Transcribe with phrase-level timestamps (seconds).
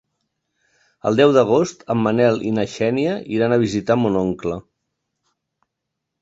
[1.09, 4.59] El deu d'agost en Manel i na Xènia iran a visitar mon oncle.